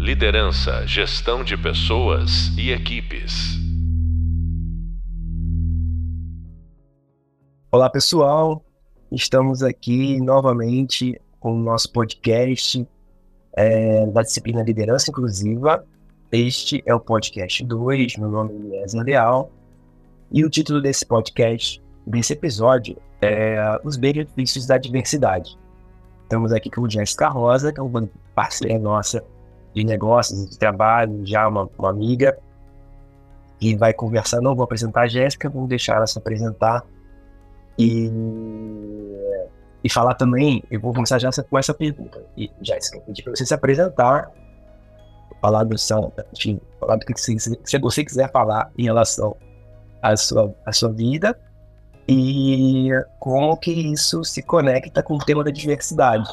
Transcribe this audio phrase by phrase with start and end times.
[0.00, 3.58] Liderança, gestão de pessoas e equipes.
[7.70, 8.64] Olá, pessoal.
[9.12, 12.88] Estamos aqui novamente com o nosso podcast
[13.52, 15.84] é, da disciplina Liderança Inclusiva.
[16.32, 18.16] Este é o podcast 2.
[18.16, 19.52] Meu nome é Eliezer Leal.
[20.32, 25.58] E o título desse podcast, desse episódio, é Os Benefícios da Diversidade.
[26.22, 29.22] Estamos aqui com o Jéssica Rosa, que é uma parceira nossa
[29.74, 32.36] de negócios, de trabalho, já uma, uma amiga,
[33.60, 34.40] e vai conversar.
[34.40, 36.84] Não vou apresentar a Jéssica, vou deixar ela se apresentar
[37.78, 38.10] e,
[39.84, 40.62] e falar também.
[40.70, 42.24] Eu vou começar já com essa pergunta.
[42.36, 44.30] E, Jéssica, pedir para você se apresentar,
[45.40, 49.36] falar do seu, enfim, falar do que você, se você quiser falar em relação
[50.02, 51.38] à sua, à sua vida
[52.08, 56.28] e como que isso se conecta com o tema da diversidade.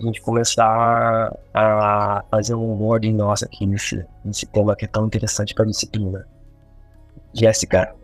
[0.00, 5.06] A gente começar a fazer um ordem nosso aqui nesse, nesse tema que é tão
[5.06, 6.26] interessante para a disciplina.
[7.34, 7.94] Jéssica.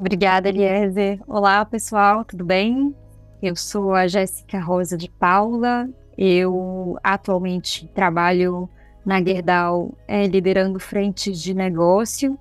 [0.00, 1.20] Obrigada, Eliezer.
[1.28, 2.94] Olá, pessoal, tudo bem?
[3.42, 5.86] Eu sou a Jéssica Rosa de Paula.
[6.16, 8.68] Eu atualmente trabalho
[9.04, 12.38] na Gerdau é, liderando frentes de negócio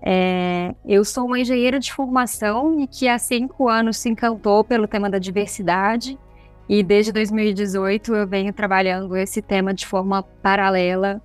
[0.00, 4.86] é, eu sou uma engenheira de formação e que há cinco anos se encantou pelo
[4.86, 6.18] tema da diversidade
[6.68, 11.22] e desde 2018 eu venho trabalhando esse tema de forma paralela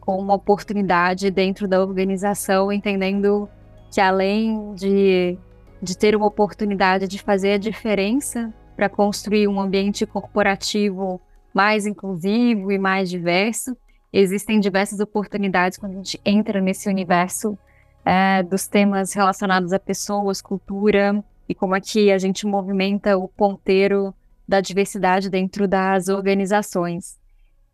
[0.00, 3.48] com uma oportunidade dentro da organização, entendendo
[3.92, 5.36] que além de,
[5.82, 11.20] de ter uma oportunidade de fazer a diferença para construir um ambiente corporativo
[11.52, 13.76] mais inclusivo e mais diverso,
[14.12, 17.58] existem diversas oportunidades quando a gente entra nesse universo
[18.04, 23.26] é, dos temas relacionados a pessoas, cultura e como é que a gente movimenta o
[23.26, 24.14] ponteiro
[24.46, 27.18] da diversidade dentro das organizações.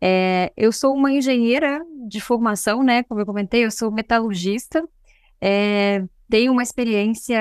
[0.01, 3.03] É, eu sou uma engenheira de formação, né?
[3.03, 4.83] Como eu comentei, eu sou metalurgista,
[5.39, 7.39] é, tenho uma experiência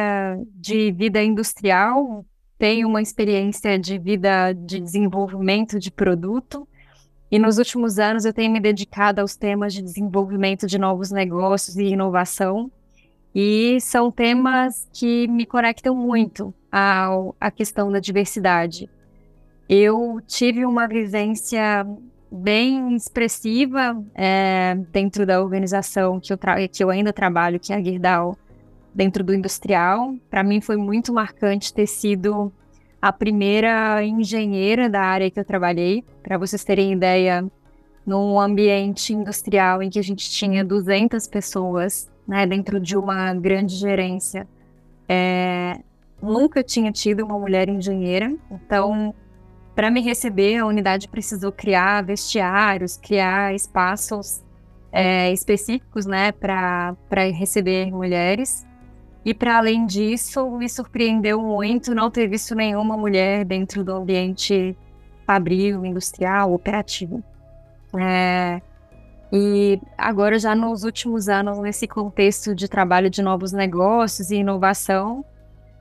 [0.54, 2.24] de vida industrial,
[2.58, 6.68] tenho uma experiência de vida de desenvolvimento de produto,
[7.32, 11.76] e nos últimos anos eu tenho me dedicado aos temas de desenvolvimento de novos negócios
[11.78, 12.70] e inovação.
[13.34, 18.86] E são temas que me conectam muito à questão da diversidade.
[19.74, 21.86] Eu tive uma vivência
[22.30, 26.38] bem expressiva é, dentro da organização que eu,
[26.70, 28.36] que eu ainda trabalho, que é a Gerdau,
[28.94, 30.14] dentro do industrial.
[30.28, 32.52] Para mim foi muito marcante ter sido
[33.00, 36.04] a primeira engenheira da área que eu trabalhei.
[36.22, 37.42] Para vocês terem ideia,
[38.04, 43.74] num ambiente industrial em que a gente tinha 200 pessoas né, dentro de uma grande
[43.76, 44.46] gerência.
[45.08, 45.78] É,
[46.22, 49.14] nunca tinha tido uma mulher engenheira, então,
[49.74, 54.42] para me receber, a unidade precisou criar vestiários, criar espaços
[54.92, 56.94] é, específicos né, para
[57.32, 58.66] receber mulheres.
[59.24, 64.76] E para além disso, me surpreendeu muito não ter visto nenhuma mulher dentro do ambiente
[65.24, 67.22] fabril, industrial, operativo.
[67.98, 68.60] É,
[69.32, 75.24] e agora, já nos últimos anos, nesse contexto de trabalho de novos negócios e inovação,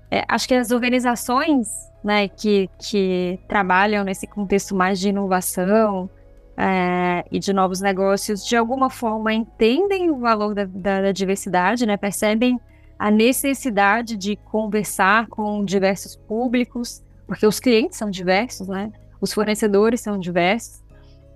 [0.10, 6.10] é, acho que as organizações né, que, que trabalham nesse contexto mais de inovação
[6.58, 11.86] é, e de novos negócios, de alguma forma entendem o valor da, da, da diversidade,
[11.86, 12.60] né, percebem
[12.98, 20.02] a necessidade de conversar com diversos públicos, porque os clientes são diversos, né, os fornecedores
[20.02, 20.82] são diversos,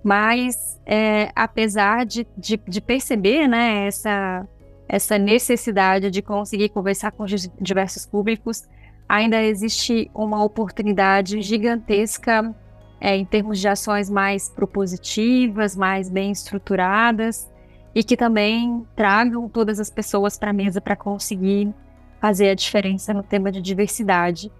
[0.02, 4.46] mas é, apesar de, de, de, perceber né, essa,
[4.88, 7.24] essa necessidade de conseguir conversar com
[7.60, 8.62] diversos públicos,
[9.08, 12.54] ainda existe uma oportunidade gigantesca
[13.00, 17.50] é, em termos de ações mais propositivas, mais bem estruturadas
[17.94, 21.72] e que também tragam todas as pessoas para a mesa para conseguir
[22.20, 24.50] fazer a diferença no tema de diversidade.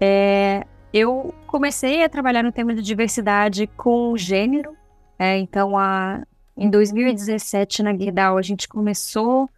[0.00, 4.74] É, eu comecei a trabalhar no tema de diversidade com gênero.
[5.18, 6.22] É, então, a,
[6.56, 9.48] em 2017, na Gerdau, a gente começou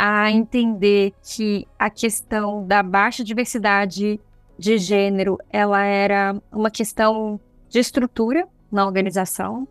[0.00, 4.20] a entender que a questão da baixa diversidade
[4.56, 9.66] de gênero, ela era uma questão de estrutura na organização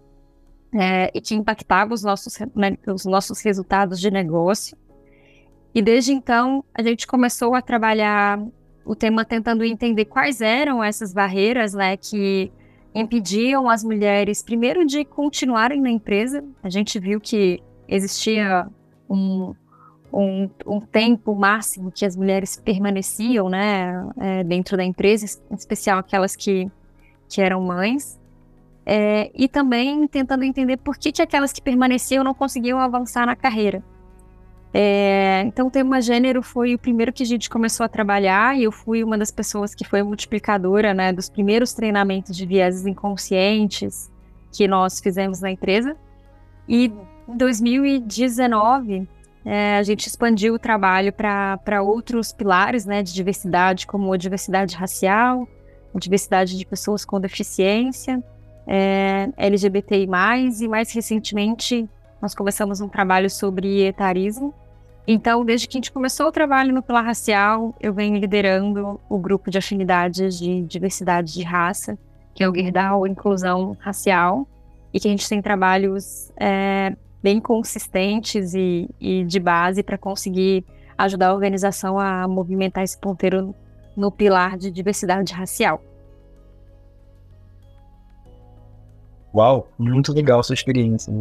[0.74, 4.78] é, e que impactava os nossos, né, os nossos resultados de negócio.
[5.74, 8.38] E desde então, a gente começou a trabalhar
[8.84, 12.52] o tema tentando entender quais eram essas barreiras, né, que
[12.94, 16.44] impediam as mulheres, primeiro, de continuarem na empresa.
[16.62, 18.68] A gente viu que existia
[19.10, 19.56] um,
[20.12, 26.00] um, um tempo máximo que as mulheres permaneciam, né, é, dentro da empresa, em especial
[26.00, 26.70] aquelas que,
[27.30, 28.20] que eram mães.
[28.86, 33.36] é, e também tentando entender por que, que aquelas que permaneciam não conseguiam avançar na
[33.36, 33.84] carreira.
[34.74, 38.64] É, então, o tema gênero foi o primeiro que a gente começou a trabalhar e
[38.64, 44.12] eu fui uma das pessoas que foi multiplicadora né, dos primeiros treinamentos de vieses inconscientes
[44.56, 45.98] que nós fizemos na empresa.
[46.68, 46.92] E
[47.28, 49.08] em 2019,
[49.50, 54.76] é, a gente expandiu o trabalho para outros pilares né, de diversidade, como a diversidade
[54.76, 55.48] racial,
[55.96, 58.22] a diversidade de pessoas com deficiência,
[58.68, 61.90] é, LGBTI+, e mais recentemente
[62.22, 64.54] nós começamos um trabalho sobre etarismo.
[65.08, 69.18] Então, desde que a gente começou o trabalho no pilar racial, eu venho liderando o
[69.18, 71.98] grupo de afinidades de diversidade de raça,
[72.36, 74.46] que é o Gerdau Inclusão Racial,
[74.94, 76.98] e que a gente tem trabalhos é,
[77.28, 80.64] bem consistentes e, e de base para conseguir
[80.98, 83.54] ajudar a organização a movimentar esse ponteiro
[83.98, 85.82] no pilar de diversidade racial.
[89.36, 91.20] Uau, muito legal sua experiência né?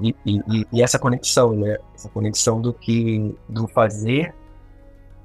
[0.00, 1.76] e, e, e, essa conexão, né?
[1.94, 4.34] Essa conexão do que do fazer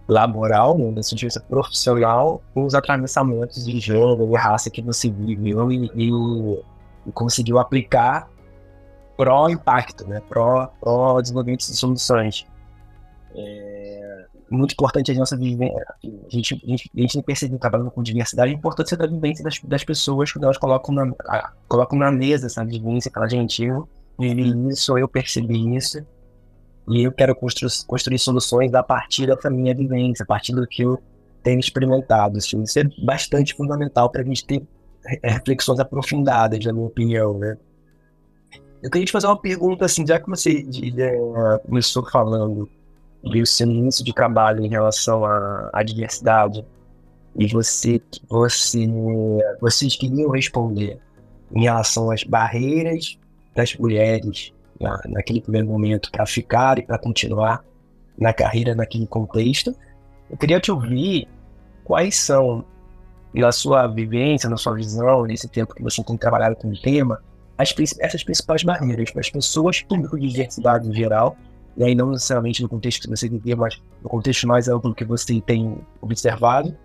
[0.05, 0.91] laboral, né?
[0.91, 7.11] da ciência profissional, com os atravessamentos de gênero e raça que você viveu e, e
[7.13, 8.29] conseguiu aplicar
[9.21, 10.19] pró-impacto, né?
[10.27, 12.47] Pró-desenvolvimento de soluções.
[13.35, 15.85] É muito importante a nossa vivência.
[16.03, 19.59] A gente, a gente, a gente percebe trabalhando com diversidade a importância da vivência das,
[19.63, 23.87] das pessoas quando elas colocam na, a, colocam na mesa essa vivência, aquela gente, eu
[24.19, 26.03] vivi isso, eu percebi isso,
[26.89, 30.81] e eu quero constru, construir soluções a partir dessa minha vivência, a partir do que
[30.81, 30.99] eu
[31.43, 32.39] tenho experimentado.
[32.39, 34.63] Assim, isso é bastante fundamental para a gente ter
[35.23, 37.55] reflexões aprofundadas, na minha opinião, né?
[38.81, 42.69] Eu queria te fazer uma pergunta, assim, já que você já começou falando
[43.23, 46.65] do seu início de trabalho em relação à, à diversidade,
[47.35, 48.87] e você, você,
[49.61, 50.99] vocês queriam responder
[51.53, 53.17] em relação às barreiras
[53.55, 57.63] das mulheres na, naquele primeiro momento para ficar e para continuar
[58.17, 59.75] na carreira naquele contexto.
[60.29, 61.27] Eu queria te ouvir
[61.83, 62.65] quais são,
[63.33, 67.21] na sua vivência, na sua visão, nesse tempo que você tem trabalhado com o tema,
[67.61, 71.37] as, essas principais barreiras para as pessoas, de diversidade em geral,
[71.77, 75.05] e aí não necessariamente no contexto que você vivia, mas no contexto mais amplo que
[75.05, 76.75] você tem observado,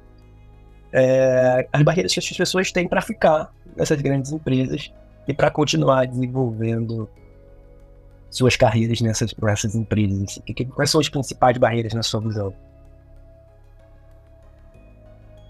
[0.93, 4.93] é, as barreiras que as pessoas têm para ficar nessas grandes empresas
[5.26, 7.08] e para continuar desenvolvendo
[8.31, 10.40] suas carreiras nessas, nessas empresas.
[10.75, 12.55] Quais são as principais barreiras na sua visão?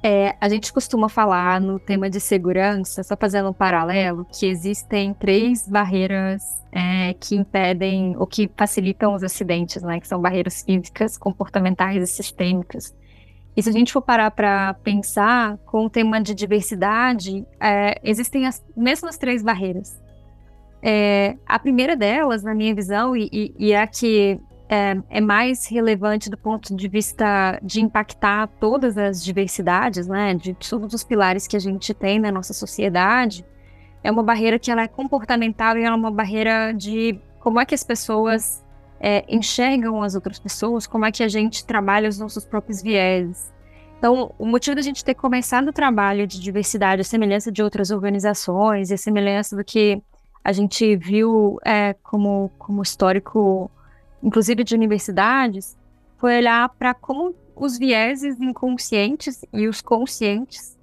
[0.09, 5.13] É, a gente costuma falar no tema de segurança, só fazendo um paralelo, que existem
[5.13, 9.99] três barreiras é, que impedem ou que facilitam os acidentes, né?
[9.99, 12.95] Que são barreiras físicas, comportamentais e sistêmicas.
[13.57, 18.47] E se a gente for parar para pensar com o tema de diversidade, é, existem
[18.47, 20.01] as mesmas três barreiras.
[20.81, 24.39] É, a primeira delas, na minha visão, e, e, e é a que
[24.69, 30.55] é, é, mais relevante do ponto de vista de impactar todas as diversidades, né, de
[30.55, 33.45] todos os pilares que a gente tem na nossa sociedade,
[34.03, 37.67] é uma barreira que ela é comportamental e ela é uma barreira de como é
[37.67, 38.65] que as pessoas
[39.01, 43.53] é, enxergam as outras pessoas, como é que a gente trabalha os nossos próprios vieses.
[43.99, 47.91] Então, o motivo da gente ter começado o trabalho de diversidade, a semelhança de outras
[47.91, 50.03] organizações, a semelhança do que
[50.45, 53.71] a gente viu é, como, como histórico
[54.23, 55.77] inclusive de universidades,
[56.19, 60.77] foi olhar para como os vieses inconscientes e os conscientes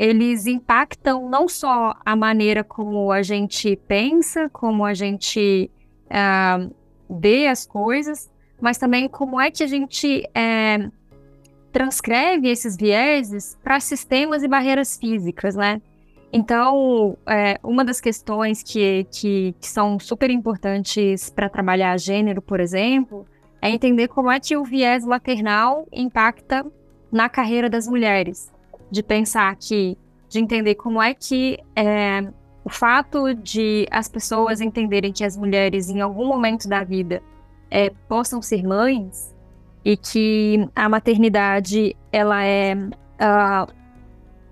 [0.00, 5.70] eles impactam não só a maneira como a gente pensa, como a gente
[6.06, 6.74] uh,
[7.20, 10.88] vê as coisas, mas também como é que a gente é,
[11.70, 15.82] transcreve esses vieses para sistemas e barreiras físicas, né?
[16.32, 22.60] Então, é, uma das questões que, que, que são super importantes para trabalhar gênero, por
[22.60, 23.26] exemplo,
[23.60, 26.64] é entender como é que o viés maternal impacta
[27.10, 28.52] na carreira das mulheres.
[28.90, 29.96] De pensar que,
[30.28, 32.28] de entender como é que é,
[32.64, 37.22] o fato de as pessoas entenderem que as mulheres, em algum momento da vida,
[37.70, 39.34] é, possam ser mães
[39.84, 43.79] e que a maternidade ela é uh,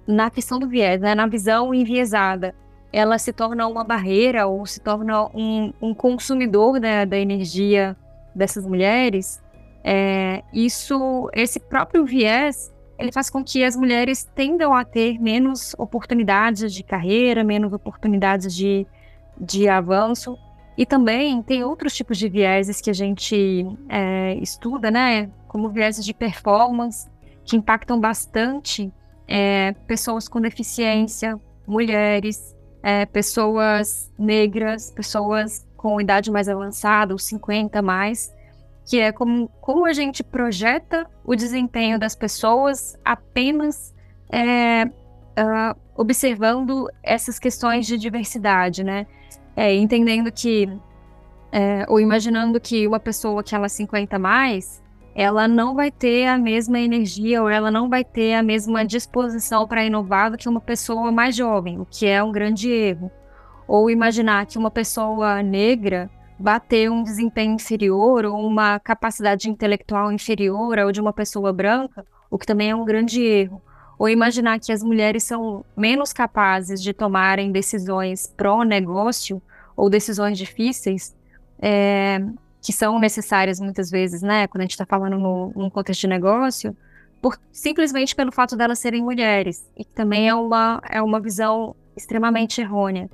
[0.08, 2.54] na questão do viés, né, na visão enviesada,
[2.90, 7.94] ela se torna uma barreira ou se torna um, um consumidor né, da energia
[8.34, 9.42] dessas mulheres,
[9.84, 15.74] é, isso, esse próprio viés, ele faz com que as mulheres tendam a ter menos
[15.78, 18.86] oportunidades de carreira, menos oportunidades de,
[19.40, 20.36] de avanço.
[20.76, 25.30] E também tem outros tipos de vieses que a gente é, estuda, né?
[25.46, 27.08] Como vieses de performance,
[27.44, 28.92] que impactam bastante
[29.28, 37.80] é, pessoas com deficiência, mulheres, é, pessoas negras, pessoas com idade mais avançada, os 50
[37.82, 38.34] mais,
[38.88, 43.94] que é como, como a gente projeta o desempenho das pessoas apenas
[44.32, 49.06] é, uh, observando essas questões de diversidade, né?
[49.54, 50.68] É, entendendo que,
[51.52, 54.82] é, ou imaginando que uma pessoa que ela 50 mais,
[55.20, 59.66] ela não vai ter a mesma energia ou ela não vai ter a mesma disposição
[59.66, 63.10] para inovar do que uma pessoa mais jovem, o que é um grande erro.
[63.66, 66.08] Ou imaginar que uma pessoa negra
[66.38, 72.06] vai ter um desempenho inferior ou uma capacidade intelectual inferior ao de uma pessoa branca,
[72.30, 73.60] o que também é um grande erro.
[73.98, 79.42] Ou imaginar que as mulheres são menos capazes de tomarem decisões pró-negócio
[79.76, 81.12] ou decisões difíceis,
[81.60, 82.22] é,
[82.60, 86.08] que são necessárias muitas vezes, né, quando a gente está falando no, num contexto de
[86.08, 86.76] negócio,
[87.20, 92.60] por, simplesmente pelo fato delas serem mulheres, e também é uma, é uma visão extremamente
[92.60, 93.10] errônea.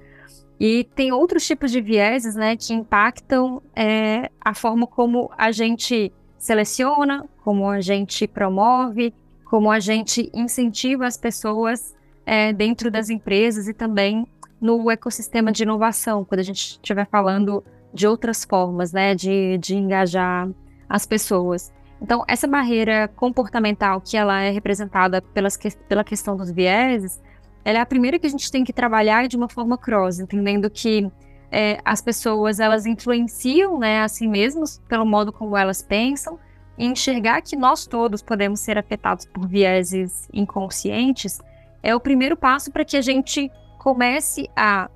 [0.58, 6.12] E tem outros tipos de vieses, né, que impactam é, a forma como a gente
[6.38, 11.94] seleciona, como a gente promove, como a gente incentiva as pessoas
[12.26, 14.26] é, dentro das empresas e também
[14.60, 17.62] no ecossistema de inovação, quando a gente estiver falando
[17.94, 20.48] de outras formas, né, de, de engajar
[20.88, 21.72] as pessoas.
[22.02, 25.56] Então, essa barreira comportamental que ela é representada pelas,
[25.88, 27.22] pela questão dos vieses,
[27.64, 30.68] ela é a primeira que a gente tem que trabalhar de uma forma cross, entendendo
[30.68, 31.10] que
[31.50, 36.38] é, as pessoas elas influenciam né, a si mesmas pelo modo como elas pensam
[36.76, 41.38] e enxergar que nós todos podemos ser afetados por vieses inconscientes
[41.84, 44.90] é o primeiro passo para que a gente comece a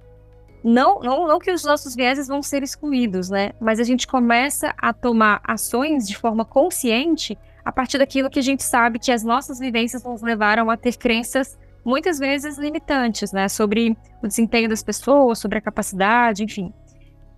[0.62, 3.52] não, não, não que os nossos vieses vão ser excluídos, né?
[3.60, 8.42] Mas a gente começa a tomar ações de forma consciente a partir daquilo que a
[8.42, 13.48] gente sabe que as nossas vivências nos levaram a ter crenças muitas vezes limitantes, né?
[13.48, 16.72] Sobre o desempenho das pessoas, sobre a capacidade, enfim.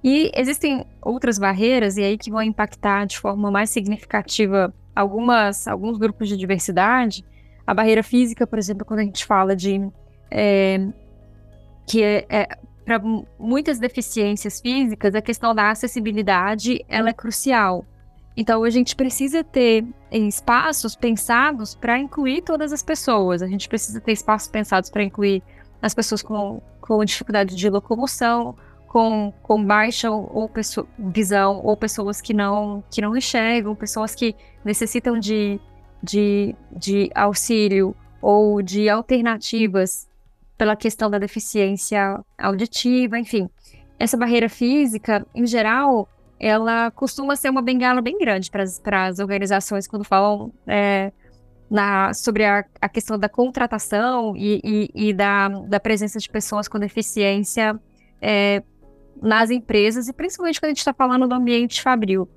[0.02, 5.98] E existem outras barreiras, e aí que vão impactar de forma mais significativa algumas, alguns
[5.98, 7.24] grupos de diversidade.
[7.66, 9.80] A barreira física, por exemplo, quando a gente fala de.
[10.30, 10.80] É,
[11.86, 13.00] que é, é para
[13.38, 17.84] muitas deficiências físicas, a questão da acessibilidade ela é crucial.
[18.36, 23.42] Então, a gente precisa ter espaços pensados para incluir todas as pessoas.
[23.42, 25.42] A gente precisa ter espaços pensados para incluir
[25.82, 28.56] as pessoas com, com dificuldade de locomoção,
[28.90, 30.50] com, com baixa ou,
[30.98, 34.34] visão, ou pessoas que não, que não enxergam, pessoas que
[34.64, 35.60] necessitam de,
[36.02, 40.09] de, de auxílio ou de alternativas
[40.60, 43.48] pela questão da deficiência auditiva, enfim.
[43.98, 46.06] Essa barreira física, em geral,
[46.38, 51.12] ela costuma ser uma bengala bem grande para as organizações quando falam é,
[51.70, 54.60] na, sobre a, a, questão da contratação e,
[54.94, 57.80] e, e da, da, presença de pessoas com deficiência
[58.20, 58.62] é,
[59.18, 62.28] nas empresas, e principalmente quando a gente está falando do ambiente fabril.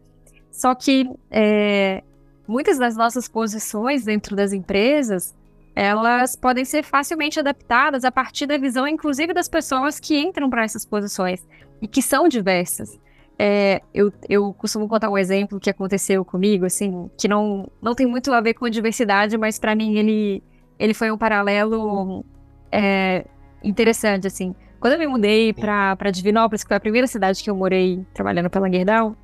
[0.49, 2.01] Só que é,
[2.47, 5.35] muitas das nossas posições dentro das empresas
[5.75, 10.63] elas podem ser facilmente adaptadas a partir da visão, inclusive, das pessoas que entram para
[10.63, 11.47] essas posições
[11.81, 12.99] e que são diversas.
[13.37, 18.05] É, eu, eu costumo contar um exemplo que aconteceu comigo, assim, que não, não tem
[18.05, 20.43] muito a ver com diversidade, mas para mim ele,
[20.77, 22.23] ele foi um paralelo
[22.71, 23.25] é,
[23.63, 24.55] interessante, assim.
[24.79, 28.49] Quando eu me mudei para Divinópolis, que foi a primeira cidade que eu morei trabalhando
[28.49, 29.15] pela Gerdau,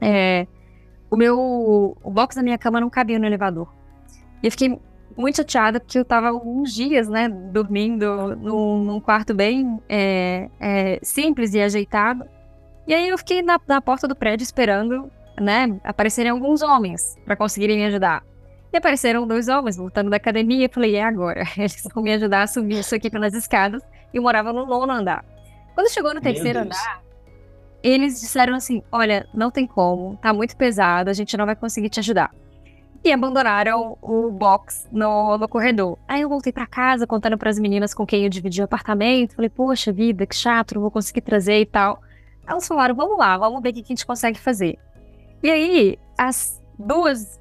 [0.00, 0.46] é,
[1.10, 3.68] o meu o box da minha cama não cabia no elevador.
[4.42, 4.78] E eu fiquei
[5.16, 10.98] muito chateada porque eu tava alguns dias, né, dormindo num, num quarto bem é, é,
[11.02, 12.24] simples e ajeitado.
[12.86, 17.36] E aí eu fiquei na, na, porta do prédio esperando, né, aparecerem alguns homens para
[17.36, 18.24] conseguirem me ajudar.
[18.72, 20.66] E apareceram dois homens voltando da academia.
[20.66, 21.44] Eu falei, é agora.
[21.56, 23.82] Eles vão me ajudar a subir isso aqui pelas escadas.
[24.12, 25.24] E eu morava no nono andar.
[25.74, 27.02] Quando chegou no terceiro andar,
[27.82, 31.88] eles disseram assim: Olha, não tem como, tá muito pesado, a gente não vai conseguir
[31.88, 32.30] te ajudar
[33.04, 35.98] e abandonaram o box no, no corredor.
[36.06, 39.34] Aí eu voltei para casa contando para as meninas com quem eu dividi o apartamento.
[39.34, 42.00] Falei, poxa vida, que chato, não vou conseguir trazer e tal.
[42.46, 44.78] Elas falaram, vamos lá, vamos ver o que a gente consegue fazer.
[45.42, 47.40] E aí, as duas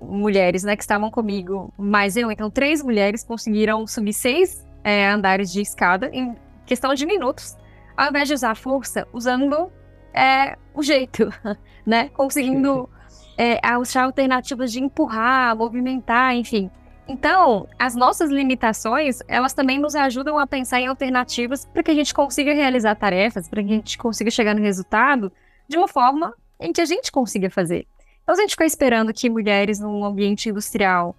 [0.00, 5.52] mulheres, né, que estavam comigo, mais eu, então três mulheres conseguiram subir seis é, andares
[5.52, 6.34] de escada em
[6.66, 7.56] questão de minutos,
[7.96, 9.70] ao invés de usar força, usando
[10.14, 11.30] é, o jeito,
[11.84, 12.88] né, conseguindo
[13.36, 16.70] é, achar alternativas de empurrar, movimentar, enfim.
[17.08, 21.94] Então, as nossas limitações, elas também nos ajudam a pensar em alternativas para que a
[21.94, 25.32] gente consiga realizar tarefas, para que a gente consiga chegar no resultado
[25.68, 27.86] de uma forma em que a gente consiga fazer.
[28.22, 31.16] Então, se a gente ficar esperando que mulheres num ambiente industrial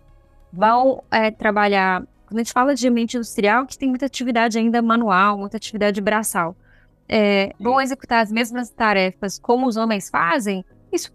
[0.52, 2.04] vão é, trabalhar
[2.34, 6.02] quando a gente fala de ambiente industrial, que tem muita atividade ainda manual, muita atividade
[6.02, 6.56] braçal,
[7.08, 11.12] é, vão executar as mesmas tarefas como os homens fazem, isso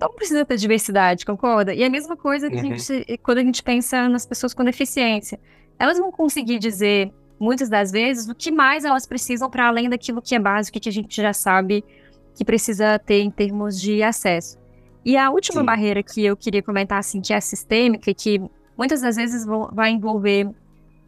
[0.00, 1.74] não precisa ter diversidade, concorda?
[1.74, 2.72] E a mesma coisa que uhum.
[2.72, 5.38] a gente, quando a gente pensa nas pessoas com deficiência.
[5.78, 10.22] Elas vão conseguir dizer, muitas das vezes, o que mais elas precisam para além daquilo
[10.22, 11.84] que é básico, que a gente já sabe
[12.34, 14.58] que precisa ter em termos de acesso.
[15.04, 15.66] E a última Sim.
[15.66, 18.40] barreira que eu queria comentar, assim, que é sistêmica, e que
[18.76, 20.48] muitas das vezes vai envolver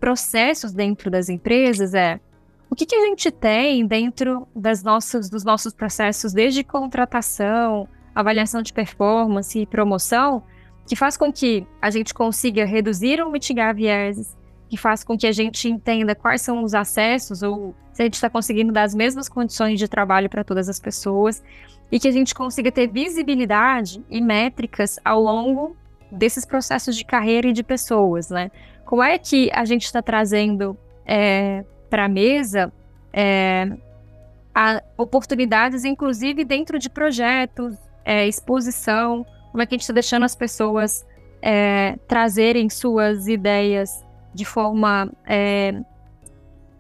[0.01, 2.21] processos dentro das empresas, é
[2.69, 8.63] o que, que a gente tem dentro das nossas, dos nossos processos, desde contratação, avaliação
[8.63, 10.43] de performance e promoção,
[10.87, 14.37] que faz com que a gente consiga reduzir ou mitigar vieses,
[14.69, 18.15] que faz com que a gente entenda quais são os acessos ou se a gente
[18.15, 21.43] está conseguindo dar as mesmas condições de trabalho para todas as pessoas
[21.91, 25.77] e que a gente consiga ter visibilidade e métricas ao longo
[26.11, 28.51] desses processos de carreira e de pessoas, né?
[28.85, 32.73] Como é que a gente está trazendo é, para a mesa
[33.13, 33.73] é,
[34.97, 40.35] oportunidades, inclusive dentro de projetos, é, exposição, como é que a gente está deixando as
[40.35, 41.07] pessoas
[41.41, 45.81] é, trazerem suas ideias de forma é,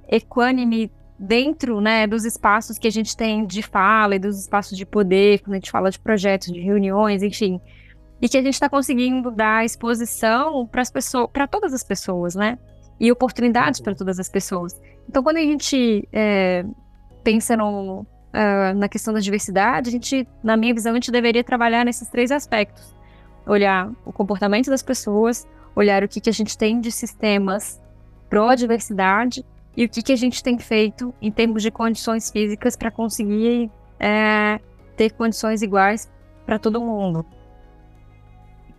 [0.08, 4.84] equânime dentro né, dos espaços que a gente tem de fala e dos espaços de
[4.84, 7.60] poder, quando a gente fala de projetos, de reuniões, enfim.
[8.20, 12.34] E que a gente está conseguindo dar exposição para as pessoas, para todas as pessoas,
[12.34, 12.58] né?
[12.98, 14.80] E oportunidades para todas as pessoas.
[15.08, 16.64] Então, quando a gente é,
[17.22, 21.44] pensa no, uh, na questão da diversidade, a gente, na minha visão, a gente deveria
[21.44, 22.94] trabalhar nesses três aspectos:
[23.46, 27.80] olhar o comportamento das pessoas, olhar o que, que a gente tem de sistemas
[28.28, 29.44] pró-diversidade
[29.76, 33.70] e o que, que a gente tem feito em termos de condições físicas para conseguir
[33.98, 34.60] é,
[34.96, 36.10] ter condições iguais
[36.44, 37.24] para todo mundo.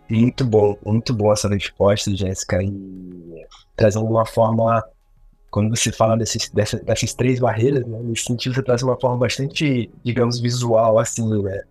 [0.08, 4.82] Muito bom, muito boa essa resposta, Jéssica, e trazendo uma forma,
[5.50, 9.16] quando você fala desses, dessas, dessas três barreiras, né, nesse sentido você traz uma forma
[9.18, 11.62] bastante, digamos, visual, assim, né,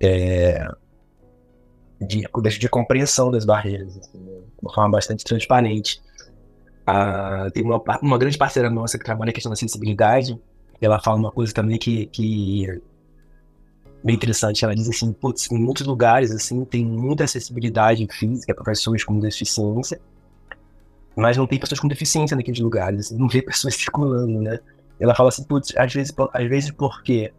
[0.00, 0.68] é,
[2.00, 2.26] de,
[2.58, 6.02] de compreensão das barreiras, assim, né, uma forma bastante transparente.
[6.86, 10.38] Ah, tem uma, uma grande parceira nossa que trabalha a questão da acessibilidade,
[10.80, 12.80] ela fala uma coisa também que, que
[14.02, 14.64] bem interessante.
[14.64, 19.18] Ela diz assim, putz, em muitos lugares assim tem muita acessibilidade física para pessoas com
[19.18, 20.00] deficiência,
[21.16, 24.58] mas não tem pessoas com deficiência naqueles lugares, assim, não vê pessoas circulando, né?
[24.98, 27.32] Ela fala assim, putz, às vezes, às vezes porque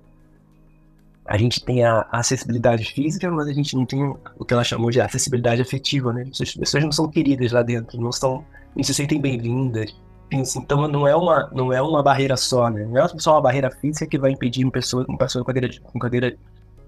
[1.25, 4.91] a gente tem a acessibilidade física, mas a gente não tem o que ela chamou
[4.91, 6.23] de acessibilidade afetiva, né?
[6.39, 9.95] As pessoas não são queridas lá dentro, não estão não se sentem bem-vindas.
[10.31, 12.85] Então não é uma não é uma barreira só, né?
[12.85, 15.69] Não é só uma barreira física que vai impedir uma pessoa, uma pessoa com cadeira
[15.69, 16.37] de, com cadeira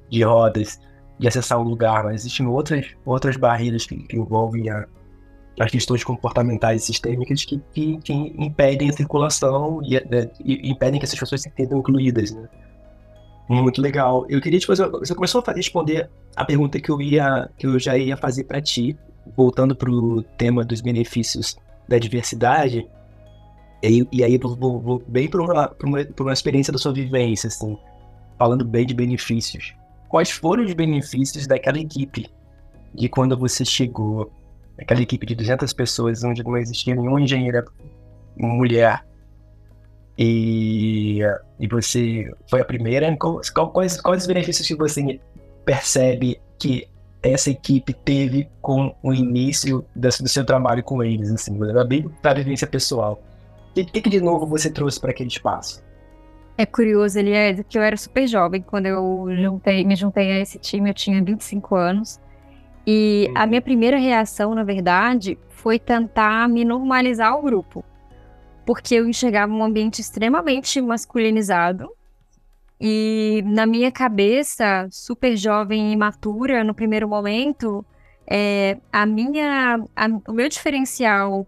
[0.10, 0.80] de rodas
[1.18, 4.86] de acessar o lugar, mas existem outras outras barreiras que, que envolvem a,
[5.60, 11.00] as questões comportamentais e sistêmicas que, que, que impedem a circulação e, né, e, impedem
[11.00, 12.48] que essas pessoas se sintam incluídas, né?
[13.50, 14.26] Muito legal.
[14.28, 14.90] Eu queria te fazer.
[14.90, 18.62] Você começou a responder a pergunta que eu ia, que eu já ia fazer para
[18.62, 18.98] ti,
[19.38, 21.56] voltando para o tema dos benefícios
[21.88, 22.86] da diversidade,
[23.82, 27.78] e, e aí vou, vou bem para uma, uma, uma experiência da sua vivência, assim,
[28.38, 29.74] falando bem de benefícios.
[30.10, 32.30] Quais foram os benefícios daquela equipe
[32.94, 34.32] de quando você chegou?
[34.80, 37.66] Aquela equipe de 200 pessoas, onde não existia nenhuma engenheira
[38.38, 39.04] mulher,
[40.18, 41.20] e,
[41.60, 43.16] e você foi a primeira.
[43.18, 45.20] Quais, quais, quais os benefícios que você
[45.64, 46.88] percebe que
[47.22, 52.68] essa equipe teve com o início do seu trabalho com eles, assim, bem a vivência
[52.68, 53.22] pessoal.
[53.72, 55.84] O que, que, de novo você trouxe para aquele espaço?
[56.58, 60.58] É curioso, Elias, que eu era super jovem quando eu juntei, me juntei a esse
[60.58, 62.20] time, eu tinha 25 anos.
[62.88, 63.50] E a uhum.
[63.50, 67.84] minha primeira reação, na verdade, foi tentar me normalizar ao grupo.
[68.66, 71.90] Porque eu enxergava um ambiente extremamente masculinizado,
[72.80, 77.84] e na minha cabeça, super jovem e imatura, no primeiro momento,
[78.26, 81.48] é, a minha, a, o meu diferencial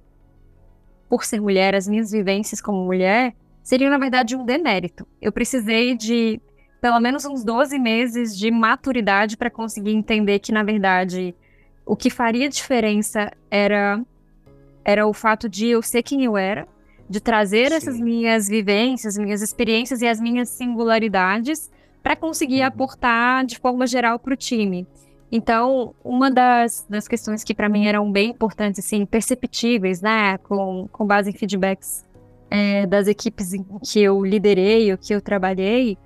[1.07, 5.07] por ser mulher, as minhas vivências como mulher, seria na verdade um demérito.
[5.21, 6.39] Eu precisei de
[6.81, 11.35] pelo menos uns 12 meses de maturidade para conseguir entender que, na verdade,
[11.85, 14.01] o que faria diferença era,
[14.85, 16.67] era o fato de eu ser quem eu era
[17.09, 17.75] de trazer Sim.
[17.75, 21.71] essas minhas vivências, minhas experiências e as minhas singularidades
[22.03, 22.67] para conseguir uhum.
[22.67, 24.87] aportar de forma geral para o time.
[25.31, 30.87] Então, uma das, das questões que para mim eram bem importantes, assim, perceptíveis, né, com,
[30.91, 32.05] com base em feedbacks
[32.49, 35.97] é, das equipes em que eu liderei, ou que eu trabalhei,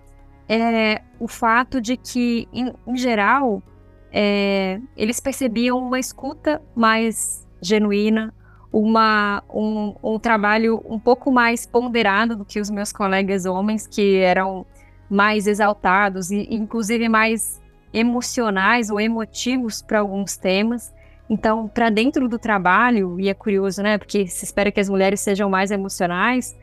[0.61, 3.61] é o fato de que, em, em geral,
[4.11, 8.33] é, eles percebiam uma escuta mais genuína,
[8.71, 14.17] uma, um, um trabalho um pouco mais ponderado do que os meus colegas homens, que
[14.17, 14.65] eram
[15.09, 17.61] mais exaltados e, inclusive, mais
[17.93, 20.93] emocionais ou emotivos para alguns temas.
[21.29, 23.97] Então, para dentro do trabalho, e é curioso, né?
[23.97, 26.55] Porque se espera que as mulheres sejam mais emocionais.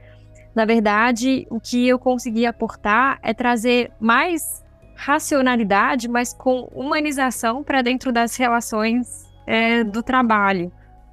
[0.54, 7.82] Na verdade, o que eu consegui aportar é trazer mais racionalidade, mas com humanização para
[7.82, 10.70] dentro das relações é, do trabalho.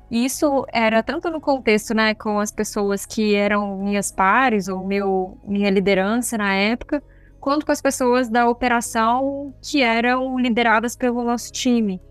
[0.10, 5.38] Isso era tanto no contexto, né, com as pessoas que eram minhas pares ou meu,
[5.46, 7.04] minha liderança na época,
[7.40, 12.02] quanto com as pessoas da operação que eram lideradas pelo nosso time.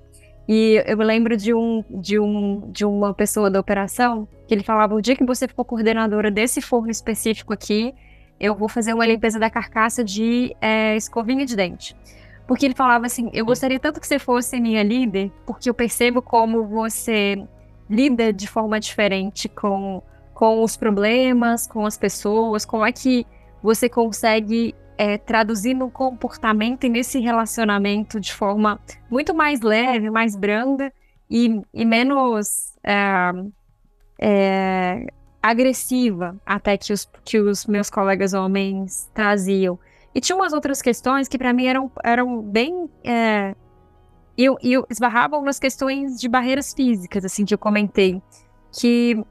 [0.48, 4.62] E eu me lembro de, um, de, um, de uma pessoa da operação que ele
[4.62, 7.94] falava: o dia que você for coordenadora desse forno específico aqui,
[8.38, 11.96] eu vou fazer uma limpeza da carcaça de é, escovinha de dente.
[12.46, 16.22] Porque ele falava assim: eu gostaria tanto que você fosse minha líder, porque eu percebo
[16.22, 17.44] como você
[17.90, 23.26] lida de forma diferente com, com os problemas, com as pessoas, como é que
[23.62, 28.80] você consegue é, traduzir no comportamento e nesse relacionamento de forma
[29.10, 30.92] muito mais leve, mais branda
[31.30, 33.32] e, e menos é,
[34.20, 35.06] é,
[35.42, 39.78] agressiva até que os, que os meus colegas homens traziam.
[40.14, 43.54] E tinha umas outras questões que para mim eram, eram bem é,
[44.36, 48.22] eu, eu esbarravam nas questões de barreiras físicas, assim, que eu comentei.
[48.70, 49.24] Que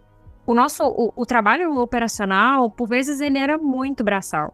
[0.45, 4.53] o nosso o, o, trabalho operacional, por vezes, ele era muito braçal.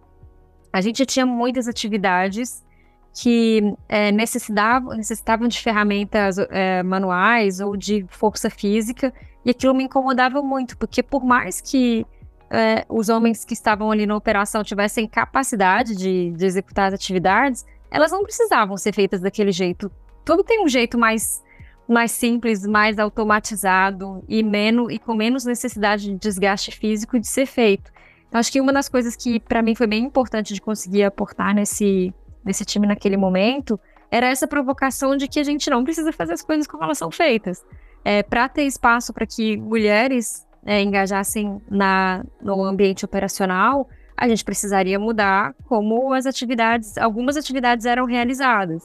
[0.72, 2.66] A gente tinha muitas atividades
[3.14, 9.84] que é, necessitavam, necessitavam de ferramentas é, manuais ou de força física, e aquilo me
[9.84, 12.06] incomodava muito, porque por mais que
[12.50, 17.66] é, os homens que estavam ali na operação tivessem capacidade de, de executar as atividades,
[17.90, 19.92] elas não precisavam ser feitas daquele jeito
[20.24, 21.44] tudo tem um jeito mais
[21.88, 27.46] mais simples, mais automatizado e menos e com menos necessidade de desgaste físico de ser
[27.46, 27.92] feito.
[28.32, 32.13] Acho que uma das coisas que para mim foi bem importante de conseguir aportar nesse
[32.44, 36.41] nesse time naquele momento era essa provocação de que a gente não precisa fazer as
[36.41, 37.63] coisas como elas são feitas.
[38.04, 44.44] É, para ter espaço para que mulheres é, engajassem na, no ambiente operacional, a gente
[44.44, 48.84] precisaria mudar como as atividades, algumas atividades eram realizadas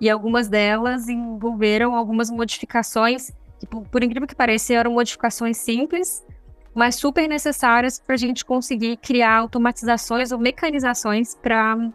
[0.00, 6.24] e algumas delas envolveram algumas modificações que, por, por incrível que pareça, eram modificações simples,
[6.74, 11.90] mas super necessárias para a gente conseguir criar automatizações ou mecanizações para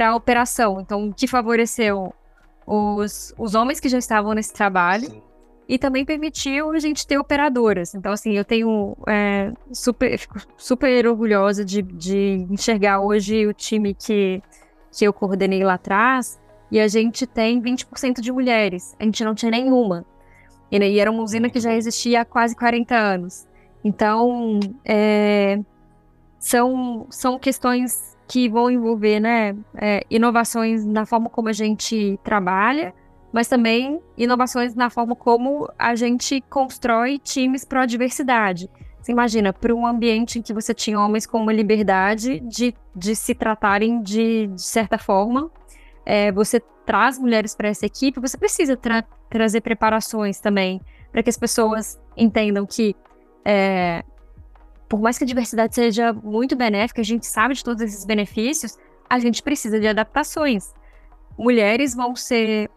[0.00, 0.80] a operação.
[0.80, 2.14] Então, que favoreceu
[2.66, 5.22] os, os homens que já estavam nesse trabalho Sim.
[5.68, 7.94] e também permitiu a gente ter operadoras.
[7.94, 13.94] Então, assim, eu tenho é, super, fico super orgulhosa de, de enxergar hoje o time
[13.94, 14.40] que,
[14.92, 18.94] que eu coordenei lá atrás e a gente tem 20% de mulheres.
[18.98, 20.06] A gente não tinha nenhuma.
[20.70, 23.48] E, né, e, era uma usina que já existia há quase 40 anos.
[23.82, 25.58] Então, é,
[26.38, 32.94] são, são questões que vão envolver né, é, inovações na forma como a gente trabalha,
[33.32, 38.68] mas também inovações na forma como a gente constrói times para a diversidade.
[39.00, 43.16] Você imagina, para um ambiente em que você tinha homens com uma liberdade de, de
[43.16, 45.50] se tratarem de, de certa forma,
[46.04, 50.80] é, você traz mulheres para essa equipe, você precisa tra trazer preparações também
[51.12, 52.94] para que as pessoas entendam que,
[53.44, 54.04] é,
[54.88, 58.76] por mais que a diversidade seja muito benéfica, a gente sabe de todos esses benefícios,
[59.08, 60.74] a gente precisa de adaptações.
[61.38, 62.68] Mulheres vão ser.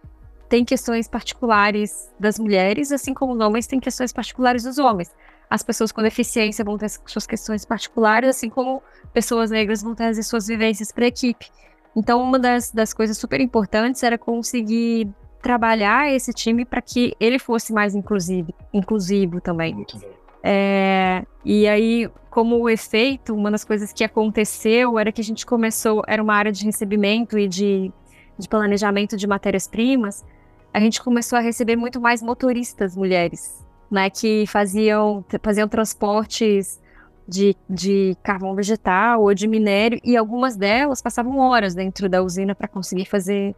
[0.48, 5.12] Tem questões particulares das mulheres, assim como os homens têm questões particulares dos homens.
[5.50, 10.22] As pessoas com deficiência vão ter suas questões particulares, assim como pessoas negras vão trazer
[10.22, 11.50] suas vivências para a equipe.
[11.96, 15.10] Então, uma das, das coisas super importantes era conseguir
[15.42, 19.74] trabalhar esse time para que ele fosse mais inclusivo, inclusivo também.
[19.74, 20.23] Muito bom.
[20.44, 26.04] É, e aí, como efeito, uma das coisas que aconteceu era que a gente começou,
[26.06, 27.92] era uma área de recebimento e de,
[28.38, 30.26] de planejamento de matérias-primas,
[30.74, 36.82] a gente começou a receber muito mais motoristas mulheres, né, que faziam, faziam transportes
[37.28, 42.54] de, de carvão vegetal ou de minério, e algumas delas passavam horas dentro da usina
[42.54, 43.56] para conseguir fazer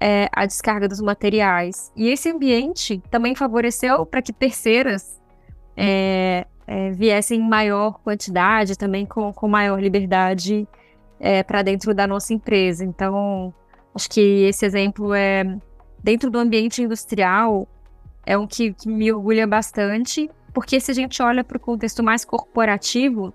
[0.00, 1.92] é, a descarga dos materiais.
[1.96, 5.19] E esse ambiente também favoreceu para que terceiras
[5.76, 10.66] é, é, viessem em maior quantidade, também com, com maior liberdade
[11.18, 12.84] é, para dentro da nossa empresa.
[12.84, 13.52] Então,
[13.94, 15.44] acho que esse exemplo é
[16.02, 17.68] dentro do ambiente industrial
[18.24, 22.02] é um que, que me orgulha bastante porque se a gente olha para o contexto
[22.02, 23.32] mais corporativo,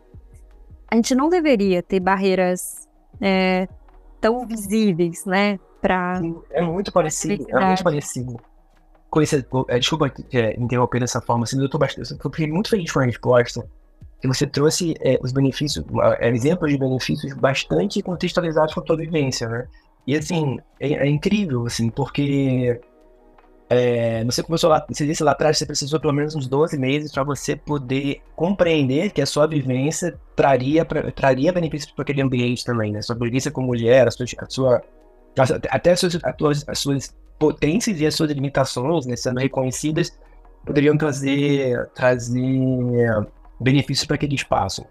[0.89, 2.87] a gente não deveria ter barreiras
[3.21, 3.67] é,
[4.19, 5.59] tão visíveis, né?
[5.81, 6.19] Pra
[6.51, 8.37] é muito parecido, é muito parecido
[9.21, 12.99] é, desculpa é, interromper dessa forma, assim, eu tô bastante, eu fiquei muito feliz com
[12.99, 13.65] a resposta,
[14.21, 15.85] que você trouxe é, os benefícios,
[16.19, 19.67] é, exemplos de benefícios bastante contextualizados com a tua vivência, né?
[20.07, 22.79] E assim, é, é incrível, assim, porque
[23.69, 27.11] é, você começou lá, você disse lá atrás, você precisou pelo menos uns 12 meses
[27.11, 32.63] para você poder compreender que a sua vivência traria, pra, traria benefícios para aquele ambiente
[32.63, 33.01] também, né?
[33.01, 34.81] Sua vivência como mulher, a sua, a sua
[35.69, 36.19] até as suas,
[36.67, 40.17] as suas potências e as suas limitações, né, sendo reconhecidas,
[40.65, 43.27] poderiam trazer, trazer
[43.59, 44.85] benefícios para aquele espaço.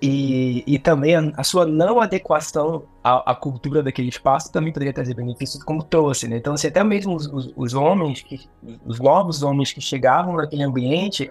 [0.00, 5.12] E, e também a, sua não adequação à, à, cultura daquele espaço também poderia trazer
[5.12, 6.36] benefícios, como trouxe, né?
[6.36, 8.48] Então, assim, até mesmo os, os, os homens, que,
[8.86, 11.28] os novos homens que chegavam naquele ambiente,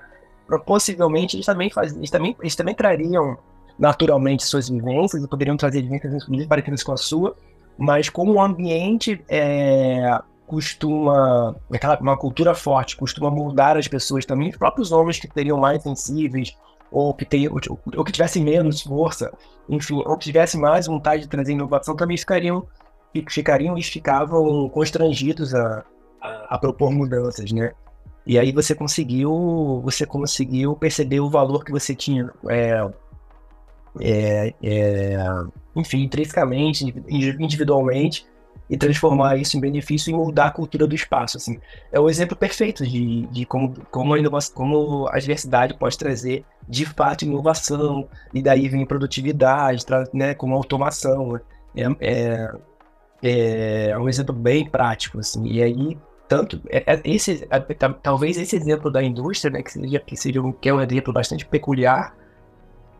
[0.65, 3.37] possivelmente eles também, faz, eles também, eles também trariam
[3.79, 7.37] naturalmente suas vivências e poderiam trazer vivências parecidas com a sua,
[7.77, 14.49] mas como o ambiente é, costuma, aquela, uma cultura forte, costuma moldar as pessoas também,
[14.49, 16.55] os próprios homens que teriam mais sensíveis,
[16.91, 17.59] ou que, tem, ou,
[17.97, 19.31] ou que tivessem menos força,
[19.67, 22.65] enfim, ou que tivessem mais vontade de trazer inovação, também ficariam,
[23.29, 25.83] ficariam e ficavam constrangidos a,
[26.21, 27.73] a, a propor mudanças, né?
[28.25, 32.89] E aí você conseguiu, você conseguiu perceber o valor que você tinha, é,
[34.01, 35.17] é, é,
[35.75, 38.25] enfim, intrinsecamente, individualmente,
[38.69, 41.37] e transformar isso em benefício e mudar a cultura do espaço.
[41.37, 41.59] Assim.
[41.91, 46.43] É o exemplo perfeito de, de como, como, a inovação, como a diversidade pode trazer,
[46.67, 51.39] de fato, inovação, e daí vem produtividade, né, como automação.
[51.75, 52.51] É, é,
[53.23, 55.19] é, é um exemplo bem prático.
[55.19, 55.45] Assim.
[55.45, 57.59] E aí, tanto é, é esse, é,
[58.03, 61.45] talvez esse exemplo da indústria, né, que seja, que seja que é um exemplo bastante
[61.45, 62.13] peculiar,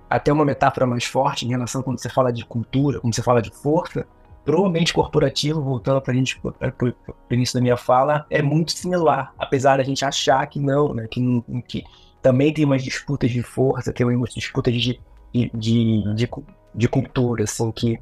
[0.10, 3.42] até uma metáfora mais forte em relação quando você fala de cultura, quando você fala
[3.42, 4.06] de força,
[4.48, 9.34] provavelmente corporativo, voltando para a gente para o início da minha fala, é muito similar,
[9.38, 11.22] apesar da gente achar que não, né, que,
[11.68, 11.84] que
[12.22, 15.00] também tem umas disputas de força, tem umas disputas de,
[15.34, 16.30] de, de,
[16.74, 18.00] de, cultura, assim, que,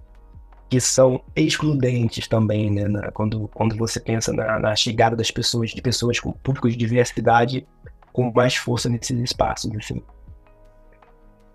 [0.69, 5.71] que são excludentes também, né, na, quando, quando você pensa na, na chegada das pessoas,
[5.71, 7.67] de pessoas com públicos de diversidade
[8.13, 10.01] com mais força nesses espaços, assim.